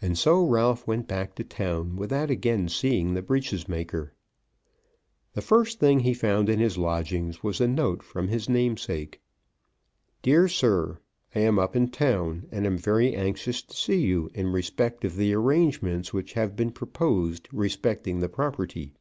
And 0.00 0.16
so 0.16 0.42
Ralph 0.42 0.86
went 0.86 1.06
back 1.06 1.34
to 1.34 1.44
town 1.44 1.96
without 1.96 2.30
again 2.30 2.66
seeing 2.66 3.12
the 3.12 3.20
breeches 3.20 3.68
maker. 3.68 4.14
The 5.34 5.42
first 5.42 5.78
thing 5.78 6.00
he 6.00 6.14
found 6.14 6.48
in 6.48 6.60
his 6.60 6.78
lodgings 6.78 7.42
was 7.42 7.60
a 7.60 7.68
note 7.68 8.02
from 8.02 8.28
his 8.28 8.48
namesake. 8.48 9.20
DEAR 10.22 10.48
SIR, 10.48 10.98
I 11.34 11.40
am 11.40 11.58
up 11.58 11.76
in 11.76 11.88
town, 11.88 12.46
and 12.50 12.64
am 12.64 12.78
very 12.78 13.14
anxious 13.14 13.60
to 13.60 13.76
see 13.76 14.00
you 14.00 14.30
in 14.32 14.46
respect 14.50 15.04
of 15.04 15.14
the 15.16 15.34
arrangements 15.34 16.10
which 16.10 16.32
have 16.32 16.56
been 16.56 16.70
proposed 16.70 17.46
respecting 17.52 18.20
the 18.20 18.30
property. 18.30 18.94